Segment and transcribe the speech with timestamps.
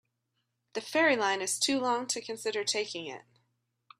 [0.73, 3.21] The ferry line is too long to consider taking it.